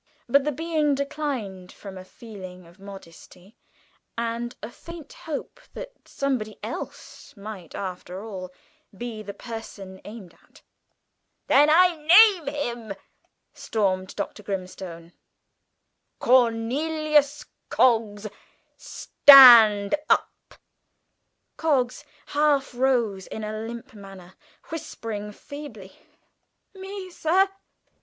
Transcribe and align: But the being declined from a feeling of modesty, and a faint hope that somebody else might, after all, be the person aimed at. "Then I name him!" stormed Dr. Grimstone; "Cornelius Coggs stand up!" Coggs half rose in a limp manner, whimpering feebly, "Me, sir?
But 0.27 0.45
the 0.45 0.51
being 0.51 0.95
declined 0.95 1.71
from 1.71 1.95
a 1.95 2.03
feeling 2.03 2.65
of 2.65 2.79
modesty, 2.79 3.55
and 4.17 4.55
a 4.63 4.71
faint 4.71 5.13
hope 5.13 5.59
that 5.75 5.91
somebody 6.07 6.57
else 6.63 7.37
might, 7.37 7.75
after 7.75 8.25
all, 8.25 8.51
be 8.97 9.21
the 9.21 9.35
person 9.35 10.01
aimed 10.03 10.33
at. 10.43 10.63
"Then 11.45 11.69
I 11.69 11.97
name 11.97 12.47
him!" 12.47 12.95
stormed 13.53 14.15
Dr. 14.15 14.41
Grimstone; 14.41 15.13
"Cornelius 16.17 17.45
Coggs 17.69 18.27
stand 18.77 19.93
up!" 20.09 20.55
Coggs 21.57 22.03
half 22.25 22.73
rose 22.73 23.27
in 23.27 23.43
a 23.43 23.53
limp 23.67 23.93
manner, 23.93 24.33
whimpering 24.71 25.31
feebly, 25.31 25.95
"Me, 26.73 27.11
sir? 27.11 27.47